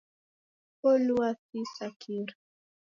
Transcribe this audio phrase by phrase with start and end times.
[0.89, 2.33] Olua fii sa kira.